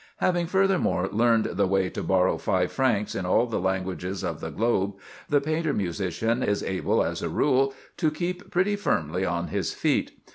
Having, 0.17 0.47
furthermore, 0.47 1.09
"learned 1.11 1.45
the 1.45 1.67
way 1.67 1.87
to 1.87 2.01
borrow 2.01 2.39
five 2.39 2.71
francs 2.71 3.13
in 3.13 3.23
all 3.23 3.45
the 3.45 3.59
languages 3.59 4.23
of 4.23 4.39
the 4.39 4.49
globe," 4.49 4.95
the 5.29 5.39
painter 5.39 5.73
musician 5.75 6.41
is 6.41 6.63
able, 6.63 7.03
as 7.03 7.21
a 7.21 7.29
rule, 7.29 7.75
to 7.97 8.09
keep 8.09 8.49
pretty 8.49 8.75
firmly 8.75 9.25
on 9.25 9.49
his 9.49 9.75
feet. 9.75 10.13